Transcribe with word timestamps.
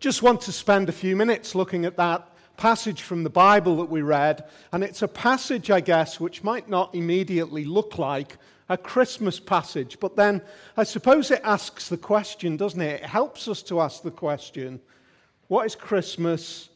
Just 0.00 0.22
want 0.22 0.40
to 0.42 0.52
spend 0.52 0.88
a 0.88 0.92
few 0.92 1.16
minutes 1.16 1.54
looking 1.54 1.84
at 1.84 1.96
that 1.96 2.28
passage 2.56 3.02
from 3.02 3.22
the 3.22 3.30
Bible 3.30 3.76
that 3.78 3.88
we 3.88 4.02
read. 4.02 4.44
And 4.72 4.84
it's 4.84 5.02
a 5.02 5.08
passage, 5.08 5.70
I 5.70 5.80
guess, 5.80 6.20
which 6.20 6.44
might 6.44 6.68
not 6.68 6.94
immediately 6.94 7.64
look 7.64 7.98
like 7.98 8.36
a 8.68 8.76
Christmas 8.76 9.40
passage. 9.40 9.98
But 9.98 10.16
then 10.16 10.42
I 10.76 10.84
suppose 10.84 11.30
it 11.30 11.40
asks 11.42 11.88
the 11.88 11.96
question, 11.96 12.56
doesn't 12.56 12.80
it? 12.80 13.02
It 13.02 13.06
helps 13.06 13.48
us 13.48 13.62
to 13.64 13.80
ask 13.80 14.02
the 14.02 14.10
question 14.10 14.80
what 15.46 15.64
is 15.64 15.74
Christmas 15.74 16.68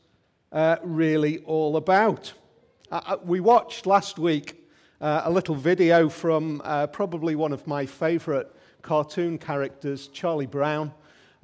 uh, 0.51 0.77
really 0.83 1.39
all 1.41 1.77
about? 1.77 2.33
Uh, 2.91 3.01
uh 3.05 3.17
we 3.23 3.41
watched 3.41 3.87
last 3.87 4.19
week 4.19 4.67
uh, 5.01 5.23
a 5.25 5.31
little 5.31 5.55
video 5.55 6.09
from 6.09 6.63
uh, 6.65 6.87
probably 6.87 7.35
one 7.35 7.53
of 7.53 7.67
my 7.67 7.85
favorite 7.85 8.51
cartoon 8.81 9.37
characters, 9.37 10.09
Charlie 10.09 10.47
Brown. 10.47 10.93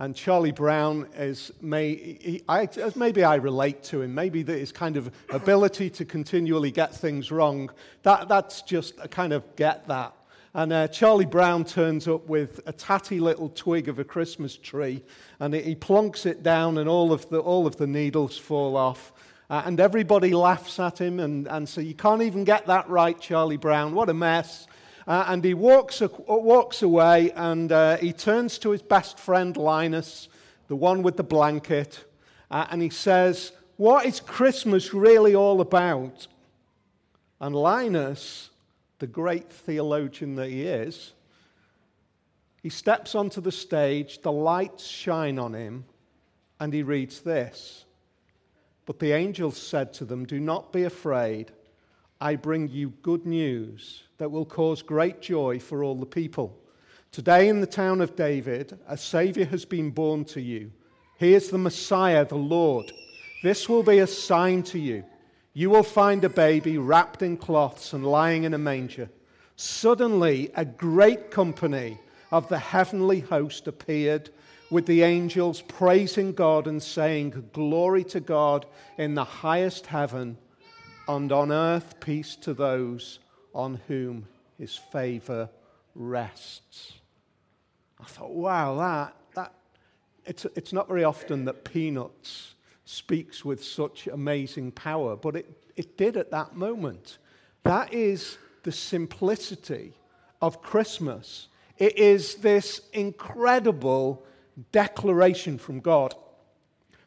And 0.01 0.15
Charlie 0.15 0.53
Brown 0.53 1.09
is, 1.17 1.51
may, 1.61 1.95
he, 1.95 2.43
I, 2.49 2.69
maybe 2.95 3.25
I 3.25 3.35
relate 3.35 3.82
to 3.85 4.00
him. 4.03 4.14
Maybe 4.14 4.45
his 4.45 4.71
kind 4.71 4.96
of 4.96 5.11
ability 5.31 5.91
to 5.91 6.05
continually 6.05 6.71
get 6.71 6.95
things 6.95 7.32
wrong, 7.32 7.71
that, 8.05 8.29
that's 8.29 8.63
just 8.63 8.95
a 9.03 9.08
kind 9.08 9.32
of 9.32 9.57
get 9.57 9.89
that. 9.89 10.14
And 10.55 10.72
uh, 10.72 10.89
Charlie 10.89 11.27
Brown 11.27 11.64
turns 11.64 12.08
up 12.08 12.27
with 12.29 12.61
a 12.67 12.72
tatty 12.72 13.21
little 13.21 13.49
twig 13.49 13.89
of 13.89 13.99
a 13.99 14.05
Christmas 14.05 14.57
tree, 14.57 15.03
and 15.41 15.53
he 15.53 15.75
plonks 15.75 16.27
it 16.27 16.43
down, 16.43 16.79
and 16.79 16.89
all 16.89 17.13
of 17.13 17.29
the, 17.29 17.39
all 17.41 17.67
of 17.67 17.77
the 17.77 17.86
needles 17.86 18.39
fall 18.39 18.77
off. 18.77 19.13
Uh, 19.50 19.63
and 19.64 19.80
everybody 19.80 20.33
laughs 20.33 20.79
at 20.79 21.00
him, 21.00 21.21
and, 21.21 21.49
and 21.49 21.69
so 21.69 21.80
you 21.80 21.94
can't 21.94 22.22
even 22.22 22.44
get 22.44 22.67
that 22.67 22.89
right, 22.89 23.21
Charlie 23.21 23.57
Brown. 23.57 23.94
What 23.94 24.08
a 24.08 24.14
mess. 24.14 24.67
Uh, 25.08 25.25
and 25.29 25.43
he 25.43 25.54
walks, 25.54 26.03
walks 26.26 26.82
away 26.82 27.30
and 27.30 27.72
uh, 27.72 27.96
he 27.96 28.12
turns 28.12 28.58
to 28.58 28.71
his 28.72 28.82
best 28.82 29.18
friend 29.18 29.57
Linus, 29.57 30.29
the 30.68 30.76
one 30.76 31.03
with 31.03 31.16
the 31.16 31.25
blanket, 31.25 32.05
uh, 32.50 32.66
and 32.70 32.83
he 32.83 32.91
says, 32.91 33.52
What 33.78 34.05
is 34.05 34.20
Christmas 34.20 34.92
really 34.92 35.34
all 35.34 35.62
about? 35.62 36.27
And 37.41 37.56
Linus, 37.56 38.50
the 38.98 39.06
great 39.06 39.50
theologian 39.50 40.34
that 40.34 40.50
he 40.50 40.64
is, 40.64 41.14
he 42.62 42.68
steps 42.68 43.14
onto 43.14 43.40
the 43.40 43.52
stage, 43.52 44.20
the 44.20 44.33
lights 44.33 44.86
shine 44.86 45.38
on 45.38 45.55
him, 45.55 45.86
and 46.61 46.70
he 46.70 46.83
reads 46.83 47.20
this. 47.20 47.86
But 48.84 48.98
the 48.98 49.12
angels 49.12 49.56
said 49.56 49.94
to 49.94 50.05
them, 50.05 50.27
Do 50.27 50.38
not 50.38 50.70
be 50.70 50.83
afraid. 50.83 51.50
I 52.20 52.36
bring 52.36 52.68
you 52.68 52.90
good 53.00 53.24
news 53.24 54.02
that 54.19 54.30
will 54.30 54.44
cause 54.44 54.83
great 54.83 55.22
joy 55.22 55.58
for 55.58 55.83
all 55.83 55.94
the 55.94 56.06
people. 56.06 56.56
Today, 57.11 57.48
in 57.48 57.61
the 57.61 57.66
town 57.66 58.00
of 58.00 58.16
David, 58.16 58.78
a 58.86 58.97
Savior 58.97 59.47
has 59.47 59.64
been 59.64 59.91
born 59.91 60.24
to 60.27 60.41
you. 60.41 60.70
He 61.19 61.34
is 61.34 61.48
the 61.48 61.58
Messiah, 61.58 62.27
the 62.27 62.36
Lord. 62.36 62.92
This 63.42 63.69
will 63.69 63.83
be 63.83 64.00
a 64.00 64.06
sign 64.06 64.62
to 64.64 64.78
you. 64.78 65.05
You 65.55 65.70
will 65.70 65.83
find 65.83 66.22
a 66.24 66.28
baby 66.28 66.78
wrapped 66.78 67.22
in 67.22 67.36
cloths 67.36 67.92
and 67.92 68.06
lying 68.06 68.44
in 68.44 68.55
a 68.55 68.58
manger. 68.58 69.08
Suddenly, 69.56 70.50
a 70.55 70.64
great 70.64 71.30
company 71.30 71.98
of 72.30 72.48
the 72.48 72.58
heavenly 72.58 73.20
host 73.20 73.66
appeared 73.66 74.30
with 74.70 74.86
the 74.86 75.02
angels 75.02 75.62
praising 75.62 76.33
God 76.33 76.66
and 76.66 76.83
saying, 76.83 77.48
Glory 77.52 78.05
to 78.05 78.20
God 78.20 78.66
in 78.98 79.14
the 79.14 79.24
highest 79.24 79.86
heaven 79.86 80.36
and 81.08 81.33
on 81.33 81.50
earth 81.50 81.98
peace 82.00 82.36
to 82.36 82.52
those 82.52 83.19
on 83.59 83.81
whom 83.89 84.25
his 84.56 84.77
favor 84.77 85.51
rests. 85.97 86.92
I 88.01 88.05
thought, 88.05 88.31
wow, 88.31 88.77
that, 88.77 89.17
that 89.34 89.53
it's, 90.25 90.45
it's 90.55 90.73
not 90.73 90.87
very 90.87 91.03
often 91.03 91.45
that 91.47 91.64
Peanuts 91.64 92.55
speaks 92.84 93.45
with 93.45 93.62
such 93.62 94.06
amazing 94.06 94.70
power, 94.70 95.17
but 95.17 95.34
it, 95.34 95.61
it 95.77 95.98
did 95.98 96.17
at 96.17 96.31
that 96.31 96.55
moment. 96.55 97.19
That 97.64 97.92
is 97.92 98.39
the 98.62 98.70
simplicity 98.70 99.92
of 100.41 100.63
Christmas. 100.63 101.48
It 101.79 101.98
is 101.98 102.36
this 102.36 102.80
incredible 102.92 104.24
declaration 104.70 105.58
from 105.58 105.80
God. 105.80 106.14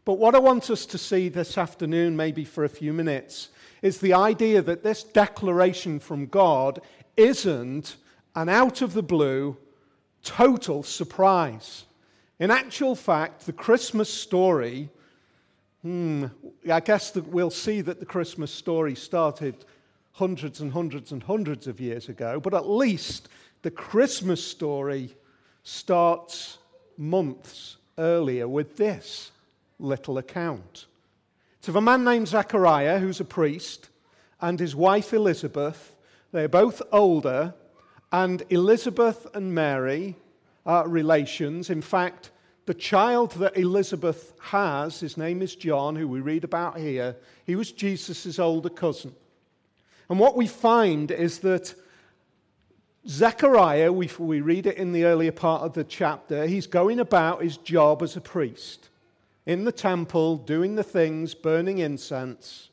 But 0.03 0.17
what 0.17 0.33
I 0.33 0.39
want 0.39 0.69
us 0.69 0.85
to 0.87 0.97
see 0.97 1.29
this 1.29 1.57
afternoon, 1.57 2.15
maybe 2.15 2.43
for 2.43 2.63
a 2.63 2.69
few 2.69 2.91
minutes, 2.91 3.49
is 3.81 3.99
the 3.99 4.13
idea 4.13 4.61
that 4.61 4.83
this 4.83 5.03
declaration 5.03 5.99
from 5.99 6.25
God 6.25 6.81
isn't 7.17 7.97
an 8.35 8.49
out 8.49 8.81
of 8.81 8.93
the 8.93 9.03
blue, 9.03 9.57
total 10.23 10.81
surprise. 10.81 11.85
In 12.39 12.49
actual 12.49 12.95
fact, 12.95 13.45
the 13.45 13.53
Christmas 13.53 14.11
story, 14.11 14.89
hmm, 15.83 16.25
I 16.71 16.79
guess 16.79 17.11
that 17.11 17.27
we'll 17.27 17.51
see 17.51 17.81
that 17.81 17.99
the 17.99 18.05
Christmas 18.05 18.51
story 18.51 18.95
started 18.95 19.65
hundreds 20.13 20.61
and 20.61 20.71
hundreds 20.71 21.11
and 21.11 21.21
hundreds 21.21 21.67
of 21.67 21.79
years 21.79 22.09
ago, 22.09 22.39
but 22.39 22.55
at 22.55 22.67
least 22.67 23.29
the 23.61 23.71
Christmas 23.71 24.43
story 24.43 25.15
starts 25.63 26.57
months 26.97 27.77
earlier 27.97 28.47
with 28.47 28.77
this 28.77 29.31
little 29.81 30.17
account. 30.17 30.85
It's 31.59 31.67
of 31.67 31.75
a 31.75 31.81
man 31.81 32.03
named 32.03 32.27
Zechariah, 32.27 32.99
who's 32.99 33.19
a 33.19 33.25
priest, 33.25 33.89
and 34.39 34.59
his 34.59 34.75
wife 34.75 35.13
Elizabeth. 35.13 35.93
They're 36.31 36.47
both 36.47 36.81
older, 36.91 37.53
and 38.11 38.43
Elizabeth 38.49 39.27
and 39.33 39.53
Mary 39.53 40.15
are 40.65 40.87
relations. 40.87 41.69
In 41.69 41.81
fact, 41.81 42.31
the 42.65 42.73
child 42.73 43.31
that 43.33 43.57
Elizabeth 43.57 44.33
has, 44.39 44.99
his 44.99 45.17
name 45.17 45.41
is 45.41 45.55
John, 45.55 45.95
who 45.95 46.07
we 46.07 46.19
read 46.19 46.43
about 46.43 46.77
here, 46.77 47.15
he 47.45 47.55
was 47.55 47.71
Jesus' 47.71 48.39
older 48.39 48.69
cousin. 48.69 49.13
And 50.09 50.19
what 50.19 50.35
we 50.35 50.47
find 50.47 51.11
is 51.11 51.39
that 51.39 51.73
Zechariah, 53.07 53.91
we, 53.91 54.09
we 54.19 54.41
read 54.41 54.67
it 54.67 54.77
in 54.77 54.91
the 54.91 55.05
earlier 55.05 55.31
part 55.31 55.63
of 55.63 55.73
the 55.73 55.83
chapter, 55.83 56.45
he's 56.45 56.67
going 56.67 56.99
about 56.99 57.41
his 57.41 57.57
job 57.57 58.03
as 58.03 58.15
a 58.15 58.21
priest 58.21 58.89
in 59.45 59.65
the 59.65 59.71
temple 59.71 60.37
doing 60.37 60.75
the 60.75 60.83
things, 60.83 61.33
burning 61.33 61.79
incense. 61.79 62.69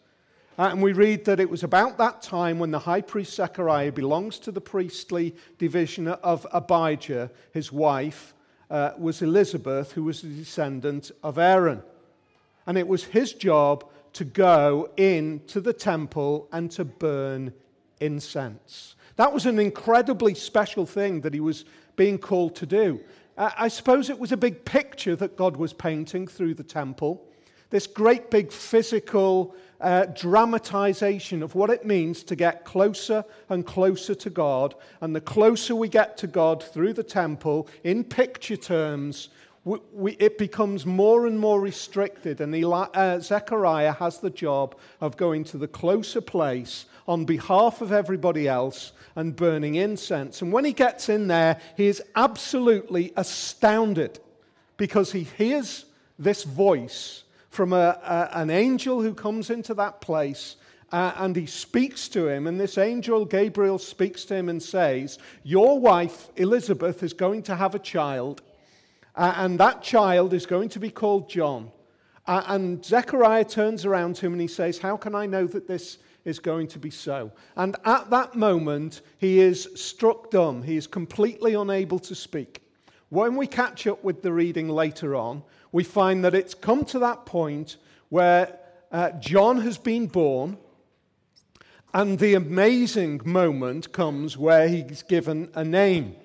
And 0.58 0.82
we 0.82 0.92
read 0.92 1.24
that 1.26 1.38
it 1.38 1.48
was 1.48 1.62
about 1.62 1.98
that 1.98 2.20
time 2.20 2.58
when 2.58 2.72
the 2.72 2.80
high 2.80 3.00
priest 3.00 3.34
Zechariah 3.34 3.92
belongs 3.92 4.40
to 4.40 4.50
the 4.50 4.60
priestly 4.60 5.36
division 5.56 6.08
of 6.08 6.46
Abijah, 6.52 7.30
his 7.52 7.72
wife, 7.72 8.34
uh, 8.70 8.90
was 8.98 9.22
Elizabeth, 9.22 9.92
who 9.92 10.02
was 10.02 10.24
a 10.24 10.26
descendant 10.26 11.12
of 11.22 11.38
Aaron. 11.38 11.82
And 12.66 12.76
it 12.76 12.88
was 12.88 13.04
his 13.04 13.32
job 13.32 13.88
to 14.14 14.24
go 14.24 14.90
into 14.96 15.60
the 15.60 15.72
temple 15.72 16.48
and 16.52 16.70
to 16.72 16.84
burn 16.84 17.52
incense. 18.00 18.96
That 19.16 19.32
was 19.32 19.46
an 19.46 19.58
incredibly 19.58 20.34
special 20.34 20.86
thing 20.86 21.20
that 21.20 21.34
he 21.34 21.40
was 21.40 21.64
being 21.96 22.18
called 22.18 22.56
to 22.56 22.66
do. 22.66 23.00
I 23.40 23.68
suppose 23.68 24.10
it 24.10 24.18
was 24.18 24.32
a 24.32 24.36
big 24.36 24.64
picture 24.64 25.14
that 25.14 25.36
God 25.36 25.56
was 25.56 25.72
painting 25.72 26.26
through 26.26 26.54
the 26.54 26.64
temple. 26.64 27.24
This 27.70 27.86
great 27.86 28.30
big 28.30 28.50
physical 28.50 29.54
uh, 29.80 30.06
dramatization 30.06 31.44
of 31.44 31.54
what 31.54 31.70
it 31.70 31.86
means 31.86 32.24
to 32.24 32.34
get 32.34 32.64
closer 32.64 33.24
and 33.48 33.64
closer 33.64 34.14
to 34.16 34.30
God. 34.30 34.74
And 35.00 35.14
the 35.14 35.20
closer 35.20 35.76
we 35.76 35.88
get 35.88 36.16
to 36.18 36.26
God 36.26 36.64
through 36.64 36.94
the 36.94 37.04
temple, 37.04 37.68
in 37.84 38.02
picture 38.02 38.56
terms, 38.56 39.28
we, 39.64 39.78
we, 39.92 40.12
it 40.12 40.36
becomes 40.36 40.84
more 40.84 41.28
and 41.28 41.38
more 41.38 41.60
restricted. 41.60 42.40
And 42.40 42.52
Eli, 42.56 42.86
uh, 42.94 43.20
Zechariah 43.20 43.92
has 43.92 44.18
the 44.18 44.30
job 44.30 44.74
of 45.00 45.16
going 45.16 45.44
to 45.44 45.58
the 45.58 45.68
closer 45.68 46.20
place 46.20 46.86
on 47.08 47.24
behalf 47.24 47.80
of 47.80 47.90
everybody 47.90 48.46
else 48.46 48.92
and 49.16 49.34
burning 49.34 49.74
incense. 49.74 50.42
And 50.42 50.52
when 50.52 50.64
he 50.64 50.72
gets 50.72 51.08
in 51.08 51.26
there, 51.26 51.58
he 51.76 51.86
is 51.86 52.02
absolutely 52.14 53.12
astounded 53.16 54.20
because 54.76 55.10
he 55.10 55.24
hears 55.24 55.86
this 56.18 56.44
voice 56.44 57.24
from 57.48 57.72
a, 57.72 57.98
a, 58.04 58.38
an 58.38 58.50
angel 58.50 59.02
who 59.02 59.14
comes 59.14 59.50
into 59.50 59.74
that 59.74 60.00
place. 60.00 60.56
Uh, 60.92 61.12
and 61.16 61.36
he 61.36 61.44
speaks 61.44 62.08
to 62.08 62.28
him, 62.28 62.46
and 62.46 62.58
this 62.58 62.78
angel 62.78 63.26
Gabriel 63.26 63.78
speaks 63.78 64.24
to 64.24 64.34
him 64.34 64.48
and 64.48 64.62
says, 64.62 65.18
Your 65.42 65.78
wife 65.78 66.30
Elizabeth 66.36 67.02
is 67.02 67.12
going 67.12 67.42
to 67.42 67.56
have 67.56 67.74
a 67.74 67.78
child, 67.78 68.40
uh, 69.14 69.34
and 69.36 69.60
that 69.60 69.82
child 69.82 70.32
is 70.32 70.46
going 70.46 70.70
to 70.70 70.78
be 70.78 70.90
called 70.90 71.28
John. 71.28 71.70
Uh, 72.26 72.42
and 72.46 72.82
Zechariah 72.82 73.44
turns 73.44 73.84
around 73.84 74.16
to 74.16 74.26
him 74.26 74.32
and 74.32 74.40
he 74.40 74.48
says, 74.48 74.78
How 74.78 74.96
can 74.96 75.14
I 75.14 75.26
know 75.26 75.46
that 75.46 75.68
this 75.68 75.98
is 76.28 76.38
going 76.38 76.68
to 76.68 76.78
be 76.78 76.90
so. 76.90 77.32
And 77.56 77.76
at 77.84 78.10
that 78.10 78.36
moment, 78.36 79.00
he 79.16 79.40
is 79.40 79.68
struck 79.74 80.30
dumb. 80.30 80.62
He 80.62 80.76
is 80.76 80.86
completely 80.86 81.54
unable 81.54 81.98
to 82.00 82.14
speak. 82.14 82.62
When 83.08 83.36
we 83.36 83.46
catch 83.46 83.86
up 83.86 84.04
with 84.04 84.22
the 84.22 84.32
reading 84.32 84.68
later 84.68 85.16
on, 85.16 85.42
we 85.72 85.84
find 85.84 86.24
that 86.24 86.34
it's 86.34 86.54
come 86.54 86.84
to 86.86 86.98
that 87.00 87.24
point 87.24 87.78
where 88.10 88.58
uh, 88.92 89.10
John 89.12 89.60
has 89.62 89.78
been 89.78 90.06
born, 90.06 90.58
and 91.94 92.18
the 92.18 92.34
amazing 92.34 93.22
moment 93.24 93.92
comes 93.92 94.36
where 94.36 94.68
he's 94.68 95.02
given 95.02 95.50
a 95.54 95.64
name. 95.64 96.16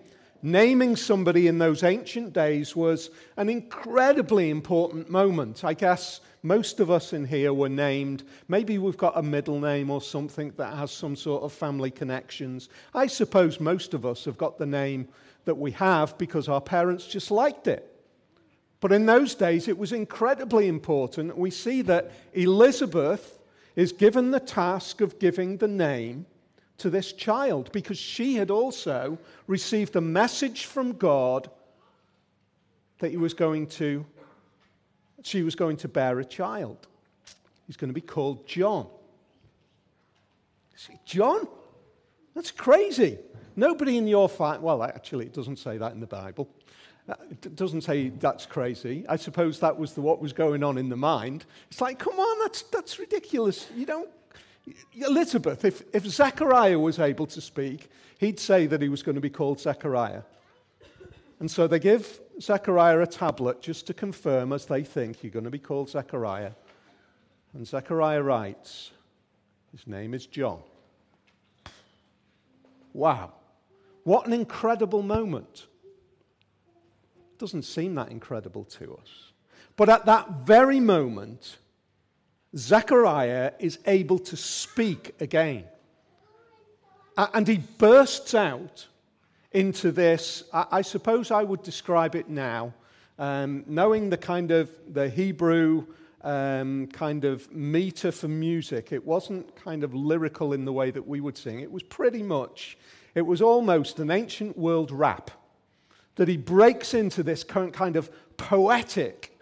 Naming 0.44 0.98
somebody 0.98 1.48
in 1.48 1.58
those 1.58 1.84
ancient 1.84 2.34
days 2.34 2.76
was 2.76 3.10
an 3.38 3.50
incredibly 3.50 4.50
important 4.50 5.10
moment. 5.10 5.64
I 5.64 5.74
guess 5.74 6.20
most 6.44 6.82
of 6.82 6.92
us 6.92 7.14
in 7.14 7.26
here 7.26 7.54
were 7.54 7.70
named. 7.70 8.24
Maybe 8.50 8.78
we've 8.78 8.98
got 8.98 9.18
a 9.18 9.24
middle 9.24 9.60
name 9.60 9.90
or 9.90 10.02
something 10.02 10.52
that 10.58 10.76
has 10.76 10.92
some 10.92 11.16
sort 11.16 11.44
of 11.44 11.54
family 11.54 11.90
connections. 11.90 12.68
I 12.94 13.08
suppose 13.08 13.62
most 13.62 13.94
of 13.94 14.06
us 14.06 14.26
have 14.26 14.38
got 14.38 14.58
the 14.58 14.66
name 14.66 15.08
that 15.46 15.56
we 15.56 15.72
have 15.72 16.18
because 16.18 16.50
our 16.50 16.62
parents 16.62 17.08
just 17.08 17.32
liked 17.32 17.68
it. 17.68 17.90
But 18.82 18.92
in 18.92 19.06
those 19.06 19.34
days, 19.34 19.70
it 19.70 19.78
was 19.78 19.94
incredibly 19.94 20.68
important. 20.68 21.38
We 21.38 21.52
see 21.52 21.82
that 21.84 22.12
Elizabeth 22.34 23.40
is 23.78 23.94
given 23.94 24.32
the 24.32 24.42
task 24.42 25.00
of 25.00 25.20
giving 25.20 25.58
the 25.58 25.70
name 25.70 26.26
to 26.78 26.90
this 26.90 27.14
child 27.14 27.72
because 27.72 27.98
she 27.98 28.36
had 28.36 28.52
also 28.52 29.18
received 29.48 29.96
a 29.96 30.02
message 30.02 30.66
from 30.66 30.94
God 30.94 31.50
that 33.00 33.12
he 33.12 33.18
was 33.18 33.34
going 33.34 33.68
to, 33.68 34.06
she 35.24 35.44
was 35.44 35.56
going 35.56 35.78
to 35.78 35.88
bear 35.88 36.20
a 36.20 36.26
child. 36.26 36.88
He's 37.68 37.78
going 37.78 37.90
to 37.90 37.94
be 37.94 38.02
called 38.02 38.48
John. 38.48 38.88
See, 40.76 41.00
John? 41.06 41.48
That's 42.34 42.52
crazy. 42.52 43.20
Nobody 43.56 43.98
in 43.98 44.08
your 44.08 44.28
family, 44.28 44.60
well, 44.60 44.84
actually, 44.84 45.26
it 45.26 45.34
doesn't 45.34 45.58
say 45.58 45.78
that 45.78 45.94
in 45.94 46.00
the 46.00 46.08
Bible. 46.08 46.50
Uh, 47.08 47.16
it 47.30 47.56
doesn't 47.56 47.82
say 47.82 48.10
that's 48.10 48.46
crazy. 48.46 49.06
I 49.10 49.18
suppose 49.18 49.60
that 49.60 49.78
was 49.78 49.94
the, 49.94 50.02
what 50.02 50.22
was 50.22 50.34
going 50.34 50.64
on 50.64 50.78
in 50.78 50.90
the 50.90 50.96
mind. 50.96 51.46
It's 51.70 51.82
like, 51.82 52.00
come 52.00 52.18
on, 52.18 52.40
that's, 52.40 52.64
that's 52.64 52.98
ridiculous. 52.98 53.68
You 53.76 53.86
don't. 53.86 54.10
Elizabeth, 54.94 55.66
if, 55.66 55.84
if 55.94 56.06
Zechariah 56.06 56.80
was 56.80 57.00
able 57.00 57.26
to 57.28 57.42
speak, 57.42 57.90
he'd 58.20 58.40
say 58.40 58.66
that 58.68 58.82
he 58.82 58.90
was 58.90 59.04
going 59.04 59.16
to 59.16 59.22
be 59.22 59.30
called 59.30 59.60
Zechariah. 59.60 60.24
And 61.40 61.52
so 61.52 61.68
they 61.68 61.80
give 61.80 62.22
Zechariah 62.42 63.02
a 63.02 63.08
tablet 63.08 63.62
just 63.62 63.88
to 63.88 63.94
confirm, 63.94 64.54
as 64.54 64.66
they 64.66 64.84
think, 64.84 65.24
you're 65.24 65.32
going 65.32 65.44
to 65.46 65.52
be 65.52 65.60
called 65.60 65.90
Zechariah. 65.90 66.52
And 67.54 67.68
Zechariah 67.68 68.24
writes, 68.24 68.92
his 69.72 69.86
name 69.86 70.14
is 70.14 70.26
John. 70.26 70.62
Wow. 72.94 73.34
What 74.04 74.28
an 74.28 74.34
incredible 74.34 75.02
moment 75.02 75.68
doesn't 77.38 77.64
seem 77.64 77.96
that 77.96 78.10
incredible 78.10 78.64
to 78.66 78.98
us. 79.02 79.32
But 79.76 79.90
at 79.90 80.06
that 80.06 80.46
very 80.46 80.80
moment, 80.80 81.58
Zechariah 82.56 83.54
is 83.60 83.80
able 83.86 84.20
to 84.20 84.38
speak 84.38 85.16
again. 85.20 85.66
And 87.18 87.48
he 87.48 87.58
bursts 87.58 88.34
out 88.34 88.88
into 89.52 89.92
this. 89.92 90.44
I 90.52 90.82
suppose 90.82 91.32
I 91.32 91.44
would 91.44 91.64
describe 91.64 92.16
it 92.16 92.30
now, 92.30 92.74
um, 93.20 93.64
knowing 93.68 94.10
the 94.10 94.18
kind 94.18 94.52
of 94.52 94.72
the 94.92 95.10
Hebrew 95.10 95.86
um, 96.22 96.88
kind 96.88 97.26
of 97.26 97.52
meter 97.52 98.12
for 98.12 98.28
music. 98.28 98.92
It 98.92 99.06
wasn't 99.06 99.56
kind 99.56 99.84
of 99.84 99.94
lyrical 99.94 100.54
in 100.54 100.66
the 100.66 100.74
way 100.74 100.90
that 100.92 101.08
we 101.08 101.20
would 101.20 101.38
sing. 101.38 101.60
It 101.60 101.72
was 101.72 101.84
pretty 101.84 102.24
much, 102.24 102.78
it 103.14 103.24
was 103.24 103.42
almost 103.42 104.00
an 104.00 104.10
ancient 104.10 104.58
world 104.58 104.92
rap 104.92 105.32
that 106.16 106.28
he 106.28 106.38
breaks 106.38 106.94
into 106.94 107.24
this 107.24 107.44
current 107.44 107.74
kind 107.74 107.96
of 107.96 108.10
poetic 108.38 109.33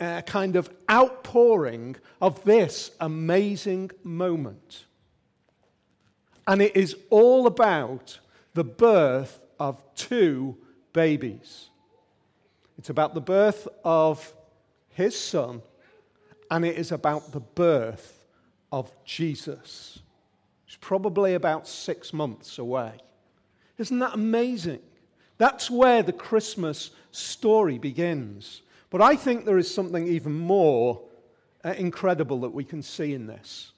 uh, 0.00 0.22
kind 0.22 0.56
of 0.56 0.70
outpouring 0.90 1.96
of 2.20 2.42
this 2.44 2.90
amazing 3.00 3.90
moment. 4.02 4.84
And 6.46 6.60
it 6.60 6.76
is 6.76 6.96
all 7.10 7.46
about 7.46 8.18
the 8.54 8.64
birth 8.64 9.40
of 9.58 9.82
two 9.94 10.56
babies. 10.92 11.68
It's 12.78 12.90
about 12.90 13.14
the 13.14 13.20
birth 13.20 13.66
of 13.84 14.34
his 14.90 15.18
son, 15.18 15.62
and 16.50 16.64
it 16.64 16.76
is 16.76 16.92
about 16.92 17.32
the 17.32 17.40
birth 17.40 18.26
of 18.70 18.92
Jesus. 19.04 20.00
It's 20.66 20.76
probably 20.80 21.34
about 21.34 21.68
six 21.68 22.12
months 22.12 22.58
away. 22.58 22.92
Isn't 23.78 23.98
that 24.00 24.14
amazing? 24.14 24.80
That's 25.38 25.70
where 25.70 26.02
the 26.02 26.12
Christmas 26.12 26.90
story 27.10 27.78
begins. 27.78 28.62
But 28.94 29.02
I 29.02 29.16
think 29.16 29.44
there 29.44 29.58
is 29.58 29.74
something 29.74 30.06
even 30.06 30.34
more 30.34 31.02
uh, 31.64 31.70
incredible 31.70 32.42
that 32.42 32.50
we 32.50 32.62
can 32.62 32.80
see 32.80 33.12
in 33.12 33.26
this. 33.26 33.72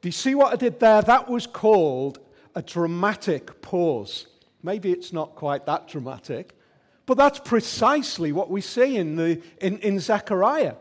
Do 0.00 0.08
you 0.08 0.12
see 0.12 0.34
what 0.34 0.50
I 0.50 0.56
did 0.56 0.80
there? 0.80 1.02
That 1.02 1.28
was 1.28 1.46
called 1.46 2.20
a 2.54 2.62
dramatic 2.62 3.60
pause. 3.60 4.28
Maybe 4.62 4.92
it's 4.92 5.12
not 5.12 5.34
quite 5.34 5.66
that 5.66 5.86
dramatic, 5.86 6.54
but 7.04 7.18
that's 7.18 7.38
precisely 7.38 8.32
what 8.32 8.50
we 8.50 8.62
see 8.62 8.96
in, 8.96 9.16
the, 9.16 9.42
in, 9.60 9.76
in 9.80 10.00
Zechariah. 10.00 10.76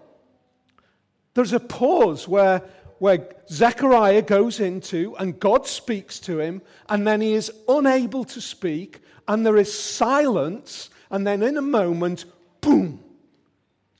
There's 1.33 1.51
a 1.51 1.59
pause 1.59 2.29
where 2.29 2.61
where 2.99 3.27
Zechariah 3.49 4.21
goes 4.21 4.61
into 4.61 5.13
and 5.17 5.37
God 5.37 5.67
speaks 5.67 6.19
to 6.21 6.39
him, 6.39 6.61
and 6.87 7.05
then 7.05 7.19
he 7.19 7.33
is 7.33 7.51
unable 7.67 8.23
to 8.23 8.39
speak, 8.39 9.01
and 9.27 9.45
there 9.45 9.57
is 9.57 9.77
silence, 9.77 10.89
and 11.13 11.27
then 11.27 11.43
in 11.43 11.57
a 11.57 11.61
moment, 11.61 12.25
boom, 12.59 12.99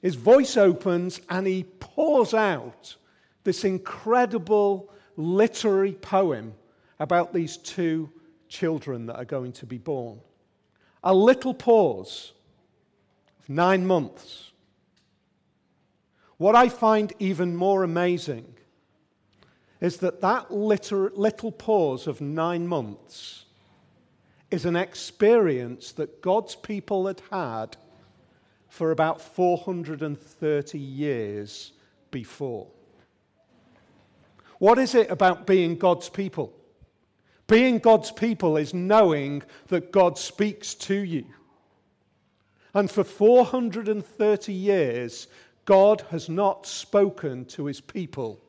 his 0.01 0.15
voice 0.15 0.57
opens 0.57 1.21
and 1.29 1.45
he 1.45 1.63
pours 1.79 2.33
out 2.33 2.95
this 3.43 3.63
incredible 3.63 4.91
literary 5.15 5.91
poem 5.91 6.55
about 6.99 7.31
these 7.31 7.57
two 7.57 8.09
children 8.49 9.05
that 9.05 9.17
are 9.17 9.25
going 9.25 9.51
to 9.51 9.65
be 9.67 9.77
born. 9.77 10.19
A 11.03 11.13
little 11.13 11.53
pause 11.53 12.33
of 13.39 13.47
nine 13.47 13.85
months. 13.85 14.51
What 16.37 16.55
I 16.55 16.67
find 16.67 17.13
even 17.19 17.55
more 17.55 17.83
amazing 17.83 18.55
is 19.79 19.97
that 19.97 20.21
that 20.21 20.51
little 20.51 21.51
pause 21.51 22.07
of 22.07 22.21
nine 22.21 22.67
months 22.67 23.42
is 24.53 24.65
an 24.65 24.75
experience 24.75 25.91
that 25.93 26.21
God's 26.21 26.55
people 26.55 27.07
had 27.07 27.21
had 27.31 27.77
for 28.69 28.91
about 28.91 29.21
430 29.21 30.79
years 30.79 31.73
before. 32.11 32.67
What 34.59 34.77
is 34.77 34.95
it 34.95 35.11
about 35.11 35.45
being 35.45 35.77
God's 35.77 36.07
people? 36.07 36.53
Being 37.47 37.79
God's 37.79 38.11
people 38.11 38.55
is 38.55 38.73
knowing 38.73 39.43
that 39.67 39.91
God 39.91 40.17
speaks 40.17 40.73
to 40.75 40.95
you. 40.95 41.25
And 42.73 42.89
for 42.89 43.03
430 43.03 44.53
years, 44.53 45.27
God 45.65 46.05
has 46.11 46.29
not 46.29 46.65
spoken 46.65 47.45
to 47.45 47.65
his 47.65 47.81
people 47.81 48.39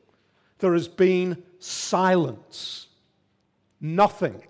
there 0.64 0.72
has 0.72 0.88
been 0.88 1.42
silence. 1.58 2.86
Nothing. 3.80 4.42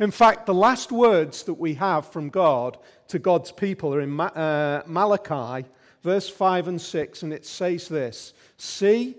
In 0.00 0.10
fact, 0.10 0.46
the 0.46 0.54
last 0.54 0.90
words 0.90 1.42
that 1.42 1.54
we 1.54 1.74
have 1.74 2.10
from 2.10 2.30
God 2.30 2.78
to 3.08 3.18
God's 3.18 3.52
people 3.52 3.94
are 3.94 4.00
in 4.00 4.18
uh, 4.18 4.82
Malachi, 4.86 5.68
verse 6.02 6.26
5 6.26 6.68
and 6.68 6.80
6, 6.80 7.22
and 7.22 7.34
it 7.34 7.44
says 7.44 7.86
this 7.86 8.32
See, 8.56 9.16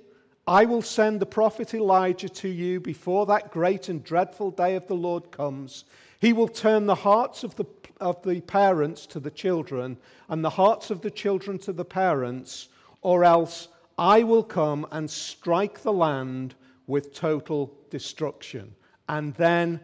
I 0.48 0.66
will 0.66 0.82
send 0.82 1.20
the 1.20 1.28
prophet 1.28 1.76
Elijah 1.76 2.30
to 2.30 2.50
you 2.50 2.80
before 2.80 3.28
that 3.28 3.52
great 3.52 3.90
and 3.90 4.04
dreadful 4.04 4.50
day 4.50 4.76
of 4.76 4.88
the 4.88 4.96
Lord 4.96 5.30
comes. 5.30 5.86
He 6.20 6.34
will 6.34 6.48
turn 6.48 6.88
the 6.88 6.96
hearts 6.96 7.44
of 7.44 7.56
the, 7.58 7.66
of 8.00 8.24
the 8.24 8.42
parents 8.42 9.06
to 9.08 9.20
the 9.20 9.30
children, 9.30 9.98
and 10.30 10.44
the 10.44 10.50
hearts 10.50 10.90
of 10.90 11.02
the 11.02 11.12
children 11.12 11.60
to 11.60 11.74
the 11.74 11.86
parents, 11.86 12.70
or 13.04 13.24
else 13.24 13.68
I 14.00 14.24
will 14.24 14.44
come 14.44 14.88
and 14.92 15.12
strike 15.12 15.84
the 15.84 15.94
land 15.94 16.56
with 16.88 17.14
total 17.14 17.72
destruction. 17.92 18.74
And 19.08 19.36
then 19.36 19.80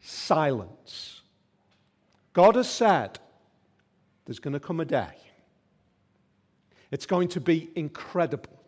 silence. 0.00 1.20
God 2.32 2.56
has 2.56 2.68
said 2.68 3.18
there's 4.24 4.38
going 4.38 4.54
to 4.54 4.60
come 4.60 4.80
a 4.80 4.84
day. 4.84 5.16
It's 6.90 7.06
going 7.06 7.28
to 7.28 7.40
be 7.40 7.70
incredible. 7.74 8.60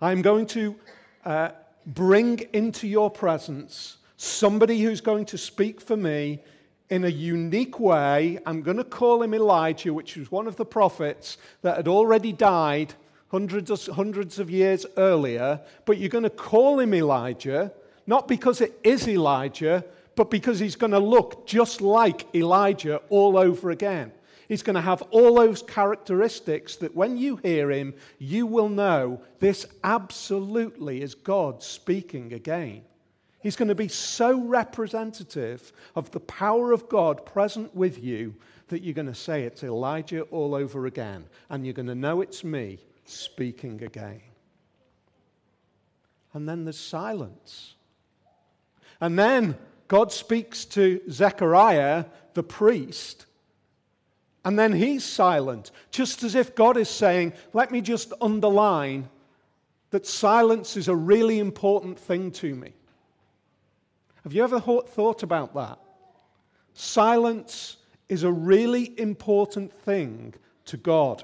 I'm 0.00 0.22
going 0.22 0.46
to 0.48 0.76
uh, 1.24 1.50
bring 1.86 2.40
into 2.52 2.86
your 2.86 3.10
presence 3.10 3.98
somebody 4.16 4.80
who's 4.82 5.00
going 5.00 5.24
to 5.26 5.38
speak 5.38 5.80
for 5.80 5.96
me 5.96 6.42
in 6.90 7.04
a 7.04 7.08
unique 7.08 7.80
way. 7.80 8.38
I'm 8.46 8.62
going 8.62 8.76
to 8.76 8.84
call 8.84 9.22
him 9.22 9.34
Elijah, 9.34 9.92
which 9.92 10.16
was 10.16 10.30
one 10.30 10.46
of 10.46 10.56
the 10.56 10.64
prophets 10.64 11.38
that 11.62 11.76
had 11.76 11.88
already 11.88 12.32
died 12.32 12.94
hundreds, 13.28 13.86
hundreds 13.88 14.38
of 14.38 14.50
years 14.50 14.86
earlier, 14.96 15.60
but 15.86 15.98
you're 15.98 16.08
going 16.08 16.24
to 16.24 16.30
call 16.30 16.78
him 16.78 16.94
Elijah, 16.94 17.72
not 18.06 18.28
because 18.28 18.60
it 18.60 18.78
is 18.84 19.08
Elijah, 19.08 19.84
but 20.16 20.30
because 20.30 20.58
he's 20.58 20.76
going 20.76 20.92
to 20.92 20.98
look 20.98 21.46
just 21.46 21.80
like 21.80 22.26
Elijah 22.34 23.00
all 23.08 23.36
over 23.36 23.70
again. 23.70 24.12
He's 24.48 24.62
going 24.62 24.74
to 24.74 24.82
have 24.82 25.02
all 25.10 25.34
those 25.34 25.62
characteristics 25.62 26.76
that 26.76 26.94
when 26.94 27.16
you 27.16 27.36
hear 27.36 27.70
him, 27.70 27.94
you 28.18 28.46
will 28.46 28.68
know 28.68 29.22
this 29.40 29.66
absolutely 29.82 31.00
is 31.02 31.14
God 31.14 31.62
speaking 31.62 32.32
again. 32.32 32.82
He's 33.40 33.56
going 33.56 33.68
to 33.68 33.74
be 33.74 33.88
so 33.88 34.40
representative 34.40 35.72
of 35.94 36.10
the 36.10 36.20
power 36.20 36.72
of 36.72 36.88
God 36.88 37.26
present 37.26 37.74
with 37.74 38.02
you 38.02 38.34
that 38.68 38.82
you're 38.82 38.94
going 38.94 39.06
to 39.06 39.14
say 39.14 39.42
it's 39.42 39.62
Elijah 39.62 40.22
all 40.22 40.54
over 40.54 40.86
again. 40.86 41.24
And 41.50 41.64
you're 41.64 41.74
going 41.74 41.88
to 41.88 41.94
know 41.94 42.20
it's 42.20 42.42
me 42.42 42.78
speaking 43.04 43.82
again. 43.82 44.22
And 46.32 46.48
then 46.48 46.64
there's 46.64 46.78
silence. 46.78 47.74
And 49.00 49.18
then 49.18 49.56
God 49.88 50.12
speaks 50.12 50.64
to 50.66 51.00
Zechariah, 51.10 52.06
the 52.34 52.42
priest, 52.42 53.26
and 54.44 54.58
then 54.58 54.72
he's 54.72 55.04
silent, 55.04 55.70
just 55.90 56.22
as 56.22 56.34
if 56.34 56.54
God 56.54 56.76
is 56.76 56.88
saying, 56.88 57.32
Let 57.52 57.70
me 57.70 57.80
just 57.80 58.12
underline 58.20 59.08
that 59.90 60.06
silence 60.06 60.76
is 60.76 60.88
a 60.88 60.96
really 60.96 61.38
important 61.38 61.98
thing 61.98 62.30
to 62.32 62.54
me. 62.54 62.72
Have 64.24 64.32
you 64.32 64.42
ever 64.42 64.60
thought 64.60 65.22
about 65.22 65.54
that? 65.54 65.78
Silence 66.72 67.76
is 68.08 68.22
a 68.22 68.32
really 68.32 68.98
important 68.98 69.72
thing 69.72 70.34
to 70.66 70.76
God. 70.76 71.22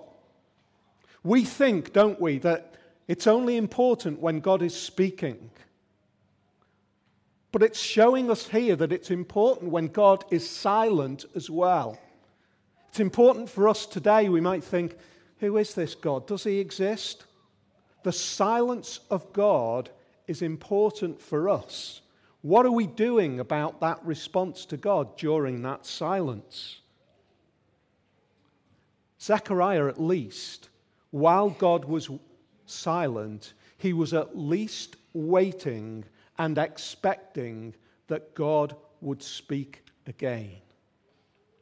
We 1.23 1.45
think, 1.45 1.93
don't 1.93 2.21
we, 2.21 2.39
that 2.39 2.75
it's 3.09 3.27
only 3.27 3.57
important 3.57 4.21
when 4.21 4.41
God 4.41 4.63
is 4.63 4.75
speaking. 4.75 5.51
But 7.53 7.63
it's 7.63 7.81
showing 7.81 8.31
us 8.31 8.47
here 8.49 8.77
that 8.77 8.93
it's 8.93 9.11
important 9.11 9.73
when 9.73 9.89
God 9.89 10.25
is 10.31 10.49
silent 10.49 11.25
as 11.35 11.51
well. 11.51 11.99
It's 12.89 13.01
important 13.01 13.49
for 13.49 13.69
us 13.69 13.87
today. 13.87 14.29
We 14.29 14.41
might 14.41 14.65
think, 14.65 14.97
who 15.39 15.57
is 15.57 15.75
this 15.75 15.95
God? 15.95 16.27
Does 16.27 16.45
he 16.45 16.59
exist? 16.59 17.25
The 18.03 18.13
silence 18.13 19.01
of 19.11 19.33
God 19.33 19.91
is 20.27 20.43
important 20.43 21.21
for 21.21 21.49
us. 21.49 22.01
What 22.43 22.67
are 22.67 22.73
we 22.73 22.87
doing 22.87 23.41
about 23.41 23.81
that 23.81 24.05
response 24.05 24.65
to 24.67 24.77
God 24.77 25.17
during 25.17 25.63
that 25.63 25.85
silence? 25.85 26.81
Zechariah, 29.21 29.89
at 29.89 30.01
least, 30.01 30.69
while 31.11 31.51
God 31.51 31.85
was 31.85 32.09
silent, 32.65 33.53
he 33.77 33.93
was 33.93 34.15
at 34.15 34.39
least 34.39 34.97
waiting 35.13 36.05
and 36.41 36.57
expecting 36.57 37.75
that 38.07 38.35
God 38.35 38.75
would 39.03 39.23
speak 39.23 39.85
again. 40.07 40.57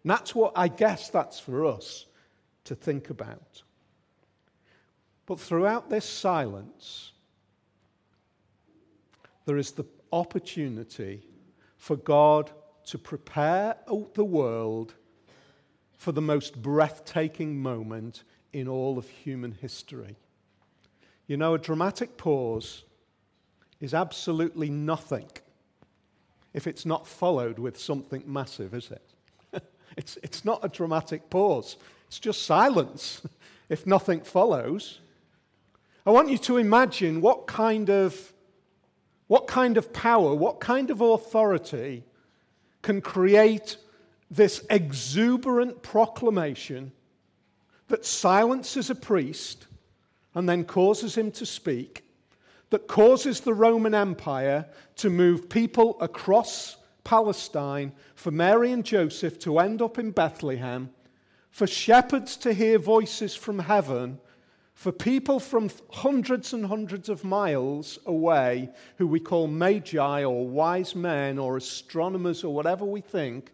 And 0.05 0.11
that's 0.11 0.37
what 0.37 0.53
I 0.55 0.69
guess 0.69 1.11
that's 1.11 1.41
for 1.41 1.67
us 1.67 2.07
to 2.63 2.77
think 2.77 3.11
about. 3.11 3.63
But 5.27 5.41
throughout 5.41 5.91
this 5.91 6.05
silence, 6.05 7.11
there 9.47 9.57
is 9.57 9.73
the 9.73 9.85
opportunity 10.13 11.27
for 11.77 11.97
God 11.97 12.53
to 12.87 12.99
prepare 12.99 13.75
the 14.15 14.25
world 14.25 14.95
for 15.97 16.13
the 16.13 16.23
most 16.23 16.63
breathtaking 16.63 17.61
moment 17.61 18.23
in 18.53 18.69
all 18.69 18.97
of 18.97 19.09
human 19.09 19.51
history. 19.51 20.15
You 21.27 21.37
know, 21.37 21.55
a 21.55 21.59
dramatic 21.59 22.17
pause 22.17 22.85
is 23.81 23.95
absolutely 23.95 24.71
nothing 24.71 25.29
if 26.55 26.67
it's 26.67 26.87
not 26.87 27.07
followed 27.07 27.59
with 27.59 27.79
something 27.79 28.23
massive, 28.27 28.75
is 28.75 28.91
it? 28.91 29.63
it's, 29.97 30.19
it's 30.23 30.45
not 30.45 30.65
a 30.65 30.69
dramatic 30.69 31.31
pause, 31.31 31.77
it's 32.07 32.19
just 32.19 32.45
silence 32.45 33.23
if 33.69 33.87
nothing 33.87 34.21
follows. 34.21 35.01
I 36.07 36.11
want 36.11 36.31
you 36.31 36.39
to 36.39 36.57
imagine 36.57 37.21
what 37.21 37.47
kind 37.47 37.91
of, 37.91 38.33
what 39.27 39.47
kind 39.47 39.77
of 39.77 39.93
power, 39.93 40.35
what 40.35 40.59
kind 40.59 40.91
of 40.91 41.01
authority 41.01 42.03
can 42.81 43.01
create 43.03 43.77
this 44.31 44.65
exuberant 44.71 45.83
proclamation 45.83 46.93
that 47.89 48.05
silences 48.07 48.91
a 48.91 48.95
priest 48.95 49.67
and 50.35 50.49
then 50.49 50.65
causes 50.65 51.17
him 51.17 51.31
to 51.33 51.45
speak, 51.45 52.05
that 52.71 52.87
causes 52.87 53.41
the 53.41 53.55
Roman 53.55 53.95
Empire 53.95 54.67
to 54.97 55.11
move 55.11 55.49
people 55.49 55.97
across 56.01 56.77
Palestine, 57.05 57.93
for 58.15 58.31
Mary 58.31 58.71
and 58.73 58.85
Joseph 58.85 59.39
to 59.39 59.59
end 59.61 59.81
up 59.81 59.99
in 59.99 60.11
Bethlehem, 60.11 60.91
for 61.51 61.67
shepherds 61.67 62.37
to 62.37 62.53
hear 62.53 62.79
voices 62.79 63.35
from 63.35 63.61
heaven, 63.61 64.21
for 64.75 64.93
people 64.93 65.41
from 65.41 65.71
hundreds 65.91 66.53
and 66.53 66.67
hundreds 66.67 67.09
of 67.09 67.25
miles 67.25 67.99
away, 68.05 68.69
who 68.97 69.07
we 69.07 69.19
call 69.19 69.49
magi 69.49 70.23
or 70.23 70.47
wise 70.47 70.95
men 70.95 71.39
or 71.39 71.57
astronomers 71.57 72.45
or 72.45 72.55
whatever 72.55 72.85
we 72.85 73.01
think, 73.01 73.53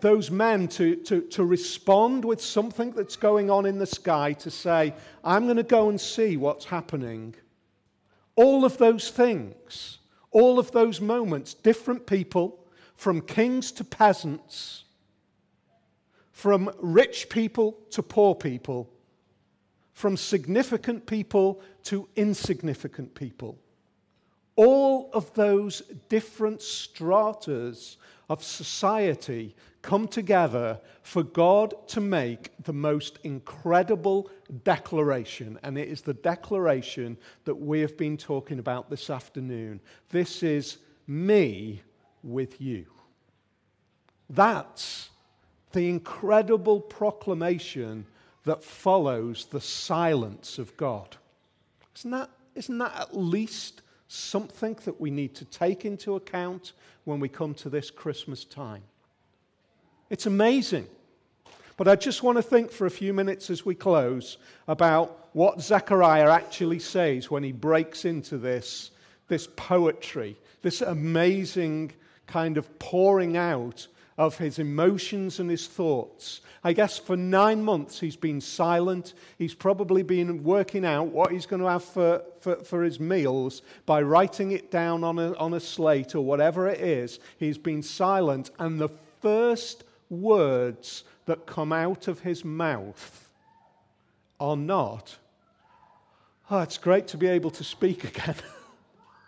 those 0.00 0.30
men 0.30 0.68
to, 0.68 0.96
to, 0.96 1.22
to 1.22 1.44
respond 1.44 2.24
with 2.24 2.40
something 2.40 2.90
that's 2.92 3.16
going 3.16 3.50
on 3.50 3.66
in 3.66 3.78
the 3.78 3.86
sky 3.86 4.32
to 4.34 4.50
say, 4.50 4.94
I'm 5.24 5.44
going 5.44 5.56
to 5.56 5.62
go 5.62 5.88
and 5.88 6.00
see 6.00 6.36
what's 6.36 6.64
happening. 6.64 7.34
All 8.36 8.64
of 8.64 8.78
those 8.78 9.10
things, 9.10 9.98
all 10.30 10.58
of 10.58 10.72
those 10.72 11.00
moments, 11.00 11.54
different 11.54 12.06
people, 12.06 12.58
from 12.96 13.20
kings 13.20 13.72
to 13.72 13.84
peasants, 13.84 14.84
from 16.32 16.70
rich 16.80 17.28
people 17.28 17.78
to 17.90 18.02
poor 18.02 18.34
people, 18.34 18.90
from 19.92 20.16
significant 20.16 21.06
people 21.06 21.60
to 21.84 22.08
insignificant 22.16 23.14
people. 23.14 23.58
All 24.56 25.10
of 25.12 25.32
those 25.34 25.80
different 26.08 26.62
stratas 26.62 27.96
of 28.28 28.42
society 28.42 29.54
come 29.82 30.08
together 30.08 30.80
for 31.02 31.22
God 31.22 31.74
to 31.88 32.00
make 32.00 32.52
the 32.64 32.72
most 32.72 33.18
incredible 33.22 34.30
declaration. 34.64 35.58
And 35.62 35.76
it 35.76 35.88
is 35.88 36.00
the 36.00 36.14
declaration 36.14 37.18
that 37.44 37.54
we 37.54 37.80
have 37.80 37.96
been 37.96 38.16
talking 38.16 38.58
about 38.58 38.88
this 38.88 39.10
afternoon. 39.10 39.80
This 40.08 40.42
is 40.42 40.78
me 41.06 41.82
with 42.22 42.60
you. 42.60 42.86
That's 44.30 45.10
the 45.72 45.90
incredible 45.90 46.80
proclamation 46.80 48.06
that 48.44 48.64
follows 48.64 49.46
the 49.46 49.60
silence 49.60 50.58
of 50.58 50.74
God. 50.76 51.16
Isn't 51.96 52.10
that, 52.12 52.30
isn't 52.54 52.78
that 52.78 52.98
at 52.98 53.16
least 53.16 53.82
something 54.14 54.76
that 54.84 55.00
we 55.00 55.10
need 55.10 55.34
to 55.36 55.44
take 55.44 55.84
into 55.84 56.14
account 56.16 56.72
when 57.04 57.20
we 57.20 57.28
come 57.28 57.54
to 57.54 57.68
this 57.68 57.90
Christmas 57.90 58.44
time. 58.44 58.82
It's 60.10 60.26
amazing. 60.26 60.86
But 61.76 61.88
I 61.88 61.96
just 61.96 62.22
want 62.22 62.38
to 62.38 62.42
think 62.42 62.70
for 62.70 62.86
a 62.86 62.90
few 62.90 63.12
minutes 63.12 63.50
as 63.50 63.66
we 63.66 63.74
close 63.74 64.38
about 64.68 65.28
what 65.32 65.60
Zechariah 65.60 66.30
actually 66.30 66.78
says 66.78 67.30
when 67.30 67.42
he 67.42 67.50
breaks 67.50 68.04
into 68.04 68.38
this, 68.38 68.92
this 69.26 69.48
poetry, 69.56 70.36
this 70.62 70.80
amazing 70.82 71.92
kind 72.26 72.56
of 72.56 72.78
pouring 72.78 73.36
out 73.36 73.88
of 74.16 74.38
his 74.38 74.58
emotions 74.58 75.40
and 75.40 75.50
his 75.50 75.66
thoughts. 75.66 76.40
I 76.62 76.72
guess 76.72 76.98
for 76.98 77.16
nine 77.16 77.62
months 77.62 78.00
he's 78.00 78.16
been 78.16 78.40
silent. 78.40 79.14
He's 79.38 79.54
probably 79.54 80.02
been 80.02 80.44
working 80.44 80.84
out 80.84 81.08
what 81.08 81.32
he's 81.32 81.46
going 81.46 81.60
to 81.62 81.68
have 81.68 81.84
for, 81.84 82.22
for, 82.40 82.56
for, 82.56 82.82
his 82.84 83.00
meals 83.00 83.62
by 83.86 84.02
writing 84.02 84.52
it 84.52 84.70
down 84.70 85.02
on 85.04 85.18
a, 85.18 85.34
on 85.34 85.54
a 85.54 85.60
slate 85.60 86.14
or 86.14 86.20
whatever 86.20 86.68
it 86.68 86.80
is. 86.80 87.18
He's 87.38 87.58
been 87.58 87.82
silent. 87.82 88.50
And 88.58 88.80
the 88.80 88.90
first 89.20 89.84
words 90.08 91.04
that 91.26 91.46
come 91.46 91.72
out 91.72 92.06
of 92.06 92.20
his 92.20 92.44
mouth 92.44 93.28
are 94.38 94.56
not, 94.56 95.18
oh, 96.50 96.60
it's 96.60 96.78
great 96.78 97.08
to 97.08 97.16
be 97.16 97.26
able 97.26 97.50
to 97.50 97.64
speak 97.64 98.04
again. 98.04 98.36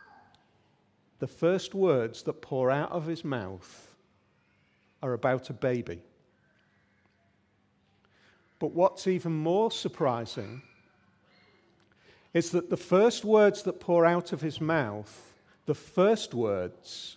the 1.18 1.26
first 1.26 1.74
words 1.74 2.22
that 2.22 2.40
pour 2.40 2.70
out 2.70 2.92
of 2.92 3.06
his 3.06 3.24
mouth 3.24 3.95
are 5.02 5.12
about 5.12 5.50
a 5.50 5.52
baby. 5.52 6.00
But 8.58 8.72
what's 8.72 9.06
even 9.06 9.32
more 9.32 9.70
surprising 9.70 10.62
is 12.32 12.50
that 12.50 12.70
the 12.70 12.76
first 12.76 13.24
words 13.24 13.62
that 13.62 13.80
pour 13.80 14.04
out 14.04 14.32
of 14.32 14.40
his 14.40 14.60
mouth, 14.60 15.34
the 15.66 15.74
first 15.74 16.34
words, 16.34 17.16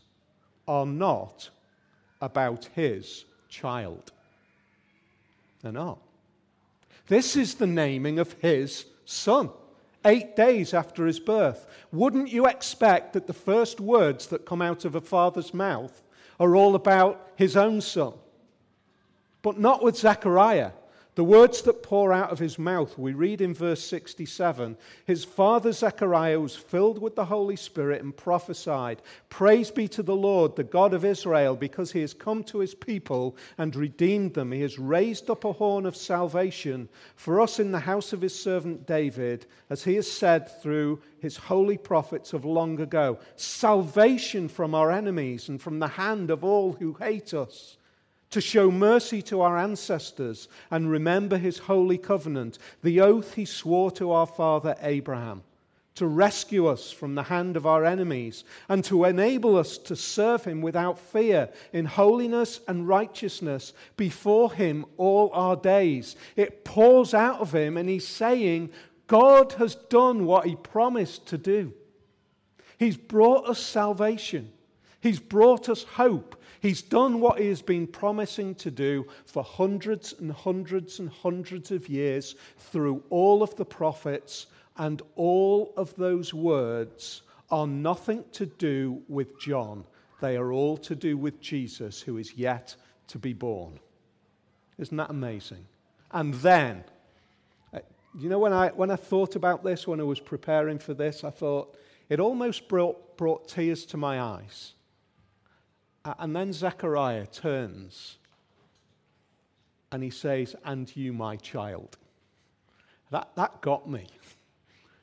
are 0.67 0.85
not 0.85 1.49
about 2.21 2.69
his 2.73 3.25
child. 3.49 4.11
They're 5.61 5.71
not. 5.71 5.99
This 7.07 7.35
is 7.35 7.55
the 7.55 7.67
naming 7.67 8.19
of 8.19 8.33
his 8.33 8.85
son, 9.05 9.49
eight 10.05 10.35
days 10.35 10.73
after 10.73 11.05
his 11.05 11.19
birth. 11.19 11.65
Wouldn't 11.91 12.29
you 12.29 12.45
expect 12.45 13.13
that 13.13 13.27
the 13.27 13.33
first 13.33 13.79
words 13.79 14.27
that 14.27 14.45
come 14.45 14.61
out 14.61 14.85
of 14.85 14.95
a 14.95 15.01
father's 15.01 15.53
mouth 15.53 16.03
are 16.39 16.55
all 16.55 16.75
about 16.75 17.31
his 17.35 17.57
own 17.57 17.81
son. 17.81 18.13
But 19.41 19.59
not 19.59 19.83
with 19.83 19.97
Zechariah. 19.97 20.71
The 21.19 21.25
words 21.25 21.63
that 21.63 21.83
pour 21.83 22.13
out 22.13 22.31
of 22.31 22.39
his 22.39 22.57
mouth, 22.57 22.97
we 22.97 23.11
read 23.11 23.41
in 23.41 23.53
verse 23.53 23.83
67 23.83 24.77
His 25.03 25.25
father 25.25 25.73
Zechariah 25.73 26.39
was 26.39 26.55
filled 26.55 27.01
with 27.01 27.17
the 27.17 27.25
Holy 27.25 27.57
Spirit 27.57 28.01
and 28.01 28.15
prophesied, 28.15 29.01
Praise 29.27 29.69
be 29.69 29.89
to 29.89 30.01
the 30.01 30.15
Lord, 30.15 30.55
the 30.55 30.63
God 30.63 30.93
of 30.93 31.03
Israel, 31.03 31.57
because 31.57 31.91
he 31.91 31.99
has 31.99 32.13
come 32.13 32.41
to 32.45 32.59
his 32.59 32.73
people 32.73 33.35
and 33.57 33.75
redeemed 33.75 34.33
them. 34.33 34.53
He 34.53 34.61
has 34.61 34.79
raised 34.79 35.29
up 35.29 35.43
a 35.43 35.51
horn 35.51 35.85
of 35.85 35.97
salvation 35.97 36.87
for 37.17 37.41
us 37.41 37.59
in 37.59 37.73
the 37.73 37.79
house 37.79 38.13
of 38.13 38.21
his 38.21 38.41
servant 38.41 38.87
David, 38.87 39.45
as 39.69 39.83
he 39.83 39.95
has 39.95 40.09
said 40.09 40.61
through 40.61 41.01
his 41.19 41.35
holy 41.35 41.77
prophets 41.77 42.31
of 42.31 42.45
long 42.45 42.79
ago 42.79 43.19
salvation 43.35 44.47
from 44.47 44.73
our 44.73 44.89
enemies 44.89 45.49
and 45.49 45.61
from 45.61 45.79
the 45.79 45.89
hand 45.89 46.31
of 46.31 46.45
all 46.45 46.71
who 46.71 46.93
hate 46.93 47.33
us 47.33 47.75
to 48.31 48.41
show 48.41 48.69
mercy 48.69 49.21
to 49.23 49.41
our 49.41 49.57
ancestors 49.57 50.47
and 50.69 50.91
remember 50.91 51.37
his 51.37 51.57
holy 51.57 51.97
covenant, 51.97 52.59
the 52.83 53.01
oath 53.01 53.33
he 53.33 53.45
swore 53.45 53.91
to 53.91 54.11
our 54.11 54.27
father 54.27 54.75
Abraham, 54.81 55.41
to 55.95 56.05
rescue 56.05 56.67
us 56.67 56.91
from 56.91 57.15
the 57.15 57.23
hand 57.23 57.57
of 57.57 57.65
our 57.65 57.83
enemies, 57.83 58.43
and 58.69 58.83
to 58.85 59.03
enable 59.03 59.57
us 59.57 59.77
to 59.77 59.95
serve 59.95 60.45
him 60.45 60.61
without 60.61 60.99
fear 60.99 61.49
in 61.73 61.85
holiness 61.85 62.61
and 62.67 62.87
righteousness 62.87 63.73
before 63.97 64.53
him 64.53 64.85
all 64.97 65.31
our 65.33 65.55
days. 65.55 66.15
It 66.35 66.63
pours 66.63 67.13
out 67.13 67.39
of 67.39 67.53
him, 67.53 67.77
and 67.77 67.89
he's 67.89 68.07
saying, 68.07 68.69
God 69.07 69.53
has 69.53 69.73
done 69.73 70.25
what 70.25 70.45
he 70.45 70.55
promised 70.55 71.25
to 71.27 71.37
do. 71.37 71.73
He's 72.77 72.95
brought 72.95 73.49
us 73.49 73.59
salvation. 73.59 74.53
He's 75.01 75.19
brought 75.19 75.67
us 75.67 75.83
hope. 75.83 76.38
He's 76.61 76.81
done 76.81 77.21
what 77.21 77.39
he 77.39 77.47
has 77.47 77.61
been 77.61 77.87
promising 77.87 78.55
to 78.55 78.71
do 78.71 79.07
for 79.25 79.43
hundreds 79.43 80.13
and 80.19 80.31
hundreds 80.31 80.99
and 80.99 81.09
hundreds 81.09 81.71
of 81.71 81.87
years 81.87 82.35
through 82.57 83.03
all 83.09 83.41
of 83.41 83.55
the 83.55 83.65
prophets, 83.65 84.47
and 84.77 85.01
all 85.15 85.73
of 85.77 85.95
those 85.95 86.33
words 86.33 87.21
are 87.49 87.67
nothing 87.67 88.25
to 88.33 88.45
do 88.45 89.01
with 89.07 89.39
John. 89.39 89.85
They 90.21 90.35
are 90.35 90.51
all 90.51 90.77
to 90.77 90.95
do 90.95 91.17
with 91.17 91.39
Jesus, 91.39 92.01
who 92.01 92.17
is 92.17 92.35
yet 92.35 92.75
to 93.07 93.17
be 93.17 93.33
born. 93.33 93.79
Isn't 94.77 94.97
that 94.97 95.09
amazing? 95.09 95.65
And 96.11 96.33
then, 96.35 96.83
uh, 97.73 97.79
you 98.17 98.29
know, 98.29 98.39
when 98.39 98.53
I, 98.53 98.69
when 98.69 98.91
I 98.91 98.95
thought 98.97 99.35
about 99.35 99.63
this, 99.63 99.87
when 99.87 100.01
I 100.01 100.03
was 100.03 100.19
preparing 100.19 100.79
for 100.79 100.93
this, 100.93 101.23
I 101.23 101.29
thought 101.29 101.77
it 102.09 102.19
almost 102.19 102.67
brought, 102.67 103.17
brought 103.17 103.47
tears 103.47 103.85
to 103.87 103.97
my 103.97 104.19
eyes 104.19 104.73
and 106.05 106.35
then 106.35 106.53
Zechariah 106.53 107.27
turns 107.27 108.17
and 109.91 110.03
he 110.03 110.09
says, 110.09 110.55
And 110.63 110.93
you, 110.95 111.13
my 111.13 111.35
child. 111.37 111.97
That, 113.11 113.29
that 113.35 113.61
got 113.61 113.89
me. 113.89 114.07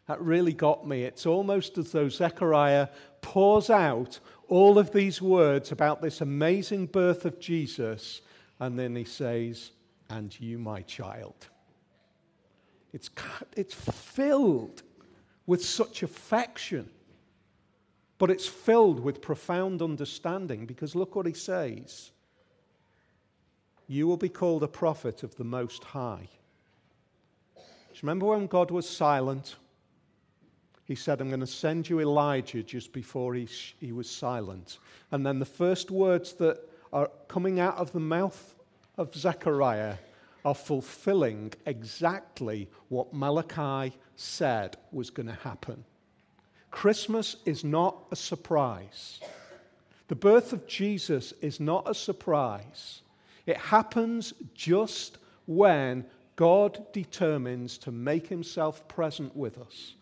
That 0.07 0.21
really 0.21 0.53
got 0.53 0.87
me. 0.87 1.03
It's 1.03 1.27
almost 1.27 1.77
as 1.79 1.91
though 1.91 2.09
Zechariah 2.09 2.89
pours 3.21 3.71
out 3.71 4.21
all 4.49 4.79
of 4.79 4.93
these 4.93 5.21
words 5.21 5.73
about 5.73 6.01
this 6.01 6.21
amazing 6.21 6.87
birth 6.87 7.25
of 7.25 7.41
Jesus, 7.41 8.23
and 8.61 8.79
then 8.79 8.95
he 8.95 9.05
says, 9.05 9.73
And 10.09 10.39
you, 10.41 10.59
my 10.59 10.83
child. 10.83 11.49
It's, 12.93 13.11
it's 13.57 13.75
filled 13.75 14.83
with 15.47 15.65
such 15.65 16.03
affection 16.03 16.89
but 18.19 18.31
it's 18.31 18.47
filled 18.47 19.01
with 19.01 19.21
profound 19.21 19.83
understanding 19.83 20.67
because 20.67 20.95
look 20.95 21.15
what 21.15 21.27
he 21.27 21.35
says. 21.35 22.11
You 23.89 24.07
will 24.07 24.17
be 24.17 24.29
called 24.29 24.63
a 24.63 24.69
prophet 24.69 25.23
of 25.23 25.37
the 25.37 25.45
Most 25.45 25.85
High. 25.85 26.29
Do 27.55 27.63
you 27.93 28.01
remember 28.03 28.27
when 28.27 28.47
God 28.47 28.71
was 28.71 28.89
silent? 28.89 29.57
He 30.85 30.95
said, 30.95 31.21
I'm 31.21 31.29
going 31.29 31.41
to 31.41 31.47
send 31.47 31.89
you 31.89 32.01
Elijah 32.01 32.63
just 32.63 32.93
before 32.93 33.35
he, 33.35 33.49
he 33.81 33.93
was 33.93 34.09
silent. 34.09 34.79
And 35.11 35.27
then 35.27 35.39
the 35.39 35.45
first 35.45 35.91
words 35.91 36.33
that 36.35 36.59
are 36.93 37.11
coming 37.29 37.61
out 37.61 37.77
of 37.77 37.93
the 37.93 38.01
mouth 38.01 38.55
of 38.97 39.15
Zechariah 39.15 39.97
are 40.45 40.55
fulfilling 40.55 41.53
exactly 41.67 42.69
what 42.89 43.13
Malachi 43.13 43.97
said 44.15 44.77
was 44.93 45.11
going 45.11 45.27
to 45.27 45.35
happen. 45.35 45.85
Christmas 46.77 47.37
is 47.47 47.65
not 47.65 48.05
a 48.13 48.17
surprise. 48.17 49.19
The 50.09 50.15
birth 50.15 50.53
of 50.53 50.67
Jesus 50.67 51.33
is 51.41 51.59
not 51.59 51.89
a 51.89 51.95
surprise. 51.95 53.01
It 53.47 53.57
happens 53.57 54.35
just 54.55 55.17
when 55.47 56.05
God 56.37 56.85
determines 56.93 57.79
to 57.79 57.91
make 57.91 58.27
himself 58.27 58.87
present 58.89 59.35
with 59.35 59.57
us. 59.57 59.95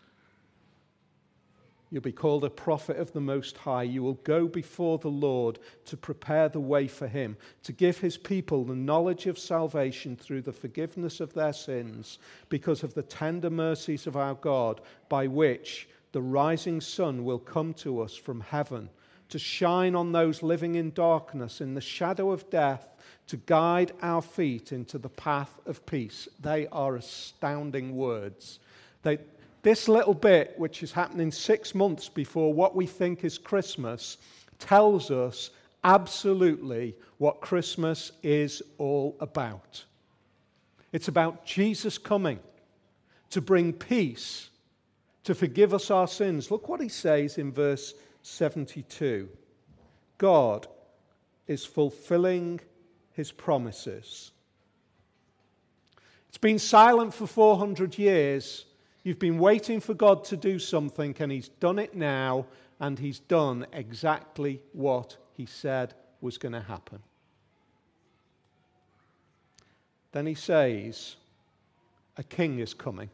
You'll 1.91 2.01
be 2.01 2.11
called 2.11 2.43
a 2.43 2.49
prophet 2.49 2.97
of 2.97 3.13
the 3.13 3.21
Most 3.21 3.55
High. 3.55 3.83
You 3.83 4.03
will 4.03 4.15
go 4.25 4.45
before 4.45 4.97
the 4.97 5.07
Lord 5.07 5.59
to 5.85 5.95
prepare 5.95 6.49
the 6.49 6.59
way 6.59 6.89
for 6.89 7.07
him, 7.07 7.37
to 7.63 7.71
give 7.71 7.99
his 7.99 8.17
people 8.17 8.65
the 8.65 8.75
knowledge 8.75 9.27
of 9.27 9.39
salvation 9.39 10.17
through 10.17 10.41
the 10.41 10.51
forgiveness 10.51 11.21
of 11.21 11.33
their 11.33 11.53
sins, 11.53 12.19
because 12.49 12.83
of 12.83 12.95
the 12.95 13.03
tender 13.03 13.49
mercies 13.49 14.07
of 14.07 14.17
our 14.17 14.33
God, 14.33 14.81
by 15.07 15.27
which 15.27 15.87
the 16.15 16.21
rising 16.21 16.79
sun 16.79 17.25
will 17.25 17.37
come 17.37 17.73
to 17.73 17.99
us 17.99 18.15
from 18.15 18.39
heaven 18.39 18.87
to 19.27 19.37
shine 19.37 19.95
on 19.95 20.13
those 20.13 20.41
living 20.41 20.75
in 20.75 20.89
darkness, 20.91 21.59
in 21.59 21.73
the 21.73 21.81
shadow 21.81 22.31
of 22.31 22.49
death, 22.49 22.87
to 23.27 23.35
guide 23.35 23.91
our 24.01 24.21
feet 24.21 24.71
into 24.71 24.97
the 24.97 25.09
path 25.09 25.59
of 25.65 25.85
peace. 25.85 26.29
They 26.39 26.67
are 26.67 26.95
astounding 26.95 27.97
words. 27.97 28.59
They, 29.03 29.17
this 29.61 29.89
little 29.89 30.13
bit, 30.13 30.53
which 30.57 30.83
is 30.83 30.93
happening 30.93 31.33
six 31.33 31.75
months 31.75 32.07
before 32.07 32.53
what 32.53 32.77
we 32.77 32.85
think 32.85 33.25
is 33.25 33.37
Christmas, 33.37 34.17
tells 34.57 35.11
us 35.11 35.49
absolutely 35.83 36.95
what 37.17 37.41
Christmas 37.41 38.13
is 38.23 38.63
all 38.77 39.17
about. 39.19 39.83
It's 40.93 41.09
about 41.09 41.45
Jesus 41.45 41.97
coming 41.97 42.39
to 43.31 43.41
bring 43.41 43.73
peace 43.73 44.49
to 45.25 45.35
forgive 45.35 45.73
us 45.73 45.91
our 45.91 46.07
sins. 46.07 46.49
Look 46.49 46.69
what 46.69 46.81
he 46.81 46.87
says 46.87 47.37
in 47.37 47.51
verse 47.51 47.93
72 48.21 49.27
God 50.17 50.67
is 51.47 51.65
fulfilling 51.65 52.61
his 53.11 53.31
promises. 53.31 54.31
It's 56.29 56.37
been 56.37 56.59
silent 56.59 57.13
for 57.13 57.27
400 57.27 57.97
years. 57.97 58.65
You've 59.03 59.19
been 59.19 59.37
waiting 59.37 59.79
for 59.79 59.93
God 59.93 60.23
to 60.25 60.37
do 60.37 60.57
something, 60.57 61.15
and 61.19 61.31
he's 61.31 61.49
done 61.49 61.79
it 61.79 61.95
now, 61.95 62.47
and 62.79 62.97
he's 62.97 63.19
done 63.19 63.67
exactly 63.73 64.61
what 64.73 65.17
he 65.33 65.45
said 65.45 65.93
was 66.21 66.37
going 66.37 66.53
to 66.53 66.61
happen. 66.61 66.99
Then 70.11 70.25
he 70.25 70.33
says, 70.33 71.15
A 72.17 72.23
king 72.23 72.59
is 72.59 72.73
coming. 72.73 73.09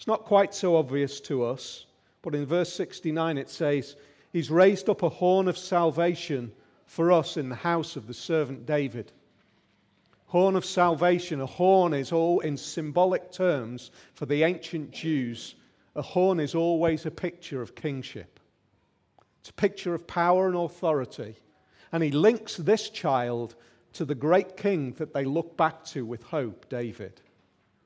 It's 0.00 0.06
not 0.06 0.24
quite 0.24 0.54
so 0.54 0.76
obvious 0.76 1.20
to 1.20 1.44
us, 1.44 1.84
but 2.22 2.34
in 2.34 2.46
verse 2.46 2.72
69 2.72 3.36
it 3.36 3.50
says, 3.50 3.96
He's 4.32 4.50
raised 4.50 4.88
up 4.88 5.02
a 5.02 5.10
horn 5.10 5.46
of 5.46 5.58
salvation 5.58 6.52
for 6.86 7.12
us 7.12 7.36
in 7.36 7.50
the 7.50 7.54
house 7.54 7.96
of 7.96 8.06
the 8.06 8.14
servant 8.14 8.64
David. 8.64 9.12
Horn 10.24 10.56
of 10.56 10.64
salvation, 10.64 11.42
a 11.42 11.46
horn 11.46 11.92
is 11.92 12.12
all 12.12 12.40
in 12.40 12.56
symbolic 12.56 13.30
terms 13.30 13.90
for 14.14 14.24
the 14.24 14.42
ancient 14.42 14.90
Jews. 14.90 15.54
A 15.94 16.00
horn 16.00 16.40
is 16.40 16.54
always 16.54 17.04
a 17.04 17.10
picture 17.10 17.60
of 17.60 17.74
kingship, 17.74 18.40
it's 19.40 19.50
a 19.50 19.52
picture 19.52 19.94
of 19.94 20.06
power 20.06 20.46
and 20.46 20.56
authority. 20.56 21.36
And 21.92 22.02
he 22.02 22.10
links 22.10 22.56
this 22.56 22.88
child 22.88 23.54
to 23.92 24.06
the 24.06 24.14
great 24.14 24.56
king 24.56 24.92
that 24.92 25.12
they 25.12 25.26
look 25.26 25.58
back 25.58 25.84
to 25.88 26.06
with 26.06 26.22
hope, 26.22 26.70
David. 26.70 27.20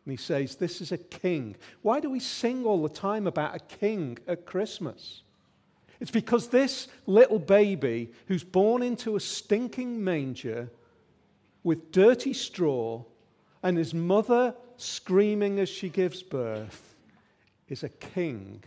And 0.05 0.12
he 0.12 0.17
says, 0.17 0.57
This 0.57 0.81
is 0.81 0.93
a 0.93 0.99
king. 0.99 1.57
Why 1.83 2.01
do 2.01 2.11
we 2.11 2.21
sing 2.21 2.64
all 2.64 2.83
the 2.83 2.88
time 2.88 3.27
about 3.27 3.57
a 3.57 3.61
king 3.61 4.19
at 4.27 4.47
Christmas? 4.47 5.23
It's 6.01 6.11
because 6.11 6.49
this 6.49 6.88
little 7.07 7.38
baby 7.38 8.12
who's 8.27 8.45
born 8.45 8.83
into 8.83 9.17
a 9.17 9.21
stinking 9.21 10.03
manger 10.03 10.71
with 11.62 11.93
dirty 11.93 12.33
straw 12.33 13.05
and 13.62 13.79
his 13.79 13.95
mother 13.95 14.55
screaming 14.77 15.59
as 15.59 15.69
she 15.69 15.88
gives 15.88 16.23
birth 16.23 16.95
is 17.69 17.83
a 17.83 17.88
king 17.88 18.62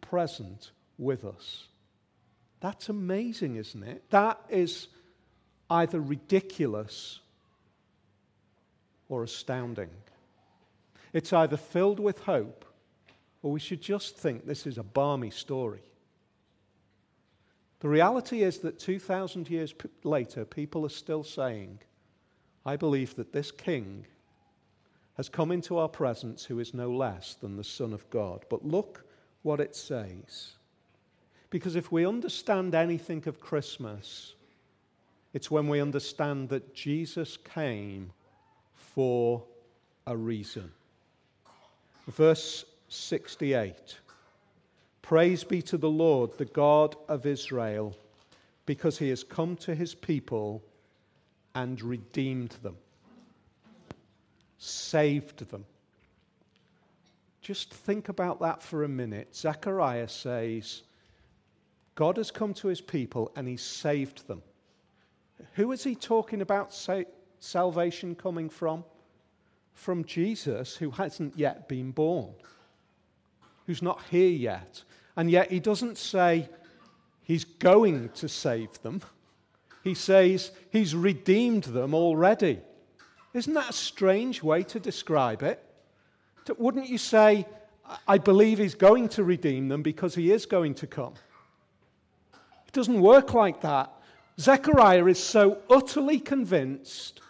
present 0.00 0.70
with 0.98 1.24
us. 1.24 1.64
That's 2.60 2.88
amazing, 2.88 3.56
isn't 3.56 3.82
it? 3.82 4.08
That 4.10 4.40
is 4.48 4.88
either 5.68 6.00
ridiculous 6.00 7.20
or 9.08 9.24
astounding. 9.24 9.90
It's 11.16 11.32
either 11.32 11.56
filled 11.56 11.98
with 11.98 12.18
hope 12.24 12.66
or 13.40 13.50
we 13.50 13.58
should 13.58 13.80
just 13.80 14.18
think 14.18 14.44
this 14.44 14.66
is 14.66 14.76
a 14.76 14.82
balmy 14.82 15.30
story. 15.30 15.80
The 17.80 17.88
reality 17.88 18.42
is 18.42 18.58
that 18.58 18.78
2,000 18.78 19.48
years 19.48 19.72
later, 20.04 20.44
people 20.44 20.84
are 20.84 20.90
still 20.90 21.24
saying, 21.24 21.78
I 22.66 22.76
believe 22.76 23.16
that 23.16 23.32
this 23.32 23.50
king 23.50 24.04
has 25.16 25.30
come 25.30 25.52
into 25.52 25.78
our 25.78 25.88
presence 25.88 26.44
who 26.44 26.58
is 26.58 26.74
no 26.74 26.90
less 26.90 27.32
than 27.32 27.56
the 27.56 27.64
Son 27.64 27.94
of 27.94 28.10
God. 28.10 28.44
But 28.50 28.66
look 28.66 29.06
what 29.40 29.58
it 29.58 29.74
says. 29.74 30.52
Because 31.48 31.76
if 31.76 31.90
we 31.90 32.04
understand 32.04 32.74
anything 32.74 33.26
of 33.26 33.40
Christmas, 33.40 34.34
it's 35.32 35.50
when 35.50 35.66
we 35.66 35.80
understand 35.80 36.50
that 36.50 36.74
Jesus 36.74 37.38
came 37.38 38.12
for 38.74 39.42
a 40.06 40.14
reason. 40.14 40.72
Verse 42.06 42.64
68 42.88 43.98
Praise 45.02 45.44
be 45.44 45.62
to 45.62 45.76
the 45.76 45.90
Lord, 45.90 46.36
the 46.36 46.44
God 46.44 46.96
of 47.08 47.26
Israel, 47.26 47.96
because 48.64 48.98
he 48.98 49.08
has 49.10 49.22
come 49.22 49.56
to 49.58 49.74
his 49.74 49.94
people 49.94 50.64
and 51.54 51.80
redeemed 51.80 52.56
them, 52.62 52.76
saved 54.58 55.48
them. 55.50 55.64
Just 57.40 57.72
think 57.72 58.08
about 58.08 58.40
that 58.40 58.64
for 58.64 58.82
a 58.82 58.88
minute. 58.88 59.36
Zechariah 59.36 60.08
says, 60.08 60.82
God 61.94 62.16
has 62.16 62.32
come 62.32 62.52
to 62.54 62.66
his 62.66 62.80
people 62.80 63.30
and 63.36 63.46
he 63.46 63.56
saved 63.56 64.26
them. 64.26 64.42
Who 65.54 65.70
is 65.70 65.84
he 65.84 65.94
talking 65.94 66.42
about 66.42 66.74
sa- 66.74 67.02
salvation 67.38 68.16
coming 68.16 68.48
from? 68.48 68.82
From 69.76 70.04
Jesus, 70.04 70.76
who 70.76 70.90
hasn't 70.90 71.38
yet 71.38 71.68
been 71.68 71.92
born, 71.92 72.32
who's 73.66 73.82
not 73.82 74.00
here 74.10 74.30
yet. 74.30 74.82
And 75.16 75.30
yet 75.30 75.52
he 75.52 75.60
doesn't 75.60 75.96
say 75.98 76.48
he's 77.22 77.44
going 77.44 78.08
to 78.14 78.28
save 78.28 78.82
them, 78.82 79.02
he 79.84 79.94
says 79.94 80.50
he's 80.70 80.94
redeemed 80.94 81.64
them 81.64 81.94
already. 81.94 82.58
Isn't 83.34 83.54
that 83.54 83.70
a 83.70 83.74
strange 83.74 84.42
way 84.42 84.62
to 84.64 84.80
describe 84.80 85.42
it? 85.42 85.62
Wouldn't 86.58 86.88
you 86.88 86.98
say, 86.98 87.46
I 88.08 88.18
believe 88.18 88.58
he's 88.58 88.74
going 88.74 89.10
to 89.10 89.24
redeem 89.24 89.68
them 89.68 89.82
because 89.82 90.14
he 90.14 90.32
is 90.32 90.46
going 90.46 90.74
to 90.76 90.86
come? 90.86 91.14
It 92.66 92.72
doesn't 92.72 93.00
work 93.00 93.34
like 93.34 93.60
that. 93.60 93.92
Zechariah 94.40 95.06
is 95.06 95.22
so 95.22 95.58
utterly 95.68 96.18
convinced 96.18 97.20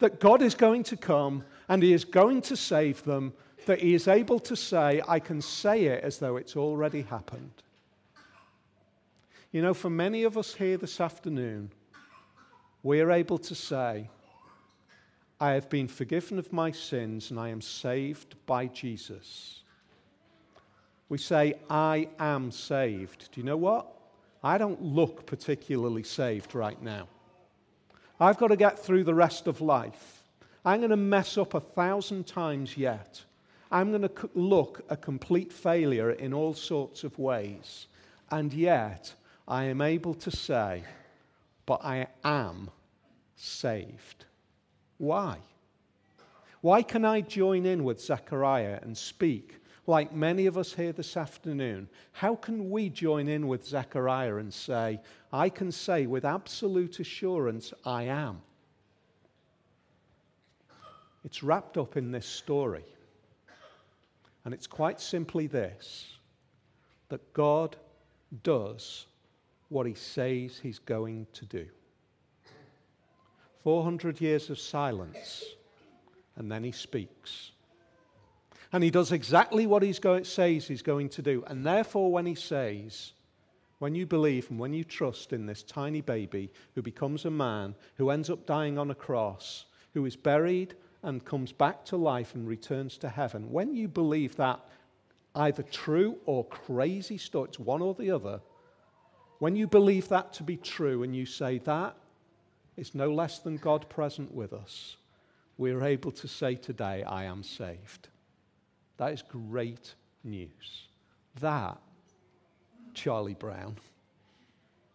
that 0.00 0.18
God 0.18 0.42
is 0.42 0.54
going 0.54 0.82
to 0.84 0.96
come 0.96 1.44
and 1.68 1.82
he 1.82 1.92
is 1.92 2.04
going 2.04 2.42
to 2.42 2.56
save 2.56 3.04
them 3.04 3.32
that 3.66 3.80
he 3.80 3.94
is 3.94 4.08
able 4.08 4.40
to 4.40 4.56
say, 4.56 5.00
I 5.06 5.20
can 5.20 5.40
say 5.40 5.84
it 5.84 6.02
as 6.02 6.18
though 6.18 6.36
it's 6.36 6.56
already 6.56 7.02
happened. 7.02 7.62
You 9.52 9.62
know, 9.62 9.74
for 9.74 9.90
many 9.90 10.24
of 10.24 10.36
us 10.38 10.54
here 10.54 10.76
this 10.76 11.00
afternoon, 11.00 11.70
we 12.82 13.00
are 13.00 13.10
able 13.10 13.38
to 13.38 13.54
say, 13.54 14.08
I 15.38 15.52
have 15.52 15.68
been 15.68 15.88
forgiven 15.88 16.38
of 16.38 16.52
my 16.52 16.70
sins 16.70 17.30
and 17.30 17.38
I 17.38 17.48
am 17.48 17.60
saved 17.60 18.34
by 18.46 18.66
Jesus. 18.66 19.62
We 21.08 21.18
say, 21.18 21.54
I 21.68 22.08
am 22.18 22.50
saved. 22.50 23.30
Do 23.32 23.40
you 23.40 23.46
know 23.46 23.56
what? 23.56 23.86
I 24.42 24.58
don't 24.58 24.82
look 24.82 25.26
particularly 25.26 26.04
saved 26.04 26.54
right 26.54 26.80
now. 26.82 27.08
I've 28.20 28.36
got 28.36 28.48
to 28.48 28.56
get 28.56 28.78
through 28.78 29.04
the 29.04 29.14
rest 29.14 29.46
of 29.46 29.62
life. 29.62 30.22
I'm 30.64 30.80
going 30.80 30.90
to 30.90 30.96
mess 30.96 31.38
up 31.38 31.54
a 31.54 31.60
thousand 31.60 32.26
times 32.26 32.76
yet. 32.76 33.22
I'm 33.72 33.90
going 33.90 34.02
to 34.02 34.30
look 34.34 34.84
a 34.90 34.96
complete 34.96 35.52
failure 35.52 36.10
in 36.10 36.34
all 36.34 36.52
sorts 36.52 37.02
of 37.02 37.18
ways. 37.18 37.86
And 38.30 38.52
yet, 38.52 39.14
I 39.48 39.64
am 39.64 39.80
able 39.80 40.14
to 40.14 40.30
say, 40.30 40.84
but 41.64 41.82
I 41.82 42.08
am 42.22 42.70
saved. 43.36 44.26
Why? 44.98 45.38
Why 46.60 46.82
can 46.82 47.06
I 47.06 47.22
join 47.22 47.64
in 47.64 47.84
with 47.84 48.02
Zechariah 48.02 48.80
and 48.82 48.98
speak 48.98 49.59
like 49.90 50.14
many 50.14 50.46
of 50.46 50.56
us 50.56 50.72
here 50.72 50.92
this 50.92 51.16
afternoon? 51.16 51.88
How 52.12 52.36
can 52.36 52.70
we 52.70 52.88
join 52.88 53.28
in 53.28 53.48
with 53.48 53.66
Zechariah 53.66 54.36
and 54.36 54.54
say, 54.54 55.00
I 55.32 55.48
can 55.48 55.72
say 55.72 56.06
with 56.06 56.24
absolute 56.24 57.00
assurance, 57.00 57.74
I 57.84 58.04
am? 58.04 58.40
It's 61.24 61.42
wrapped 61.42 61.76
up 61.76 61.96
in 61.96 62.12
this 62.12 62.24
story. 62.24 62.84
And 64.44 64.54
it's 64.54 64.66
quite 64.66 65.00
simply 65.00 65.46
this 65.46 66.14
that 67.08 67.32
God 67.32 67.76
does 68.44 69.06
what 69.68 69.86
he 69.86 69.94
says 69.94 70.58
he's 70.62 70.78
going 70.78 71.26
to 71.32 71.44
do. 71.44 71.66
400 73.64 74.20
years 74.20 74.48
of 74.48 74.58
silence, 74.58 75.44
and 76.36 76.50
then 76.50 76.62
he 76.62 76.72
speaks. 76.72 77.50
And 78.72 78.84
he 78.84 78.90
does 78.90 79.10
exactly 79.10 79.66
what 79.66 79.82
he 79.82 79.92
says 79.92 80.66
he's 80.66 80.82
going 80.82 81.08
to 81.10 81.22
do. 81.22 81.42
And 81.46 81.66
therefore, 81.66 82.12
when 82.12 82.26
he 82.26 82.36
says, 82.36 83.12
when 83.80 83.94
you 83.94 84.06
believe 84.06 84.50
and 84.50 84.60
when 84.60 84.72
you 84.72 84.84
trust 84.84 85.32
in 85.32 85.46
this 85.46 85.62
tiny 85.62 86.02
baby 86.02 86.50
who 86.74 86.82
becomes 86.82 87.24
a 87.24 87.30
man, 87.30 87.74
who 87.96 88.10
ends 88.10 88.30
up 88.30 88.46
dying 88.46 88.78
on 88.78 88.90
a 88.90 88.94
cross, 88.94 89.64
who 89.94 90.04
is 90.06 90.16
buried 90.16 90.74
and 91.02 91.24
comes 91.24 91.50
back 91.50 91.84
to 91.86 91.96
life 91.96 92.34
and 92.34 92.46
returns 92.46 92.98
to 92.98 93.08
heaven, 93.08 93.50
when 93.50 93.74
you 93.74 93.88
believe 93.88 94.36
that 94.36 94.60
either 95.34 95.62
true 95.62 96.18
or 96.26 96.44
crazy 96.44 97.18
story, 97.18 97.48
it's 97.48 97.58
one 97.58 97.82
or 97.82 97.94
the 97.94 98.10
other, 98.10 98.40
when 99.38 99.56
you 99.56 99.66
believe 99.66 100.08
that 100.08 100.32
to 100.34 100.42
be 100.42 100.56
true 100.56 101.02
and 101.02 101.16
you 101.16 101.24
say 101.24 101.58
that 101.58 101.96
is 102.76 102.94
no 102.94 103.12
less 103.12 103.38
than 103.38 103.56
God 103.56 103.88
present 103.88 104.32
with 104.32 104.52
us, 104.52 104.96
we're 105.56 105.84
able 105.84 106.12
to 106.12 106.28
say 106.28 106.54
today, 106.54 107.02
I 107.02 107.24
am 107.24 107.42
saved. 107.42 108.08
That 109.00 109.14
is 109.14 109.22
great 109.22 109.94
news. 110.24 110.88
That, 111.40 111.78
Charlie 112.92 113.32
Brown, 113.32 113.78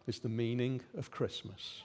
is 0.06 0.20
the 0.20 0.28
meaning 0.28 0.80
of 0.96 1.10
Christmas. 1.10 1.82